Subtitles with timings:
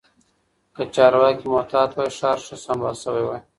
[0.75, 3.41] که چارواکي محتاط وای، ښار ښه سمبال شوی وای.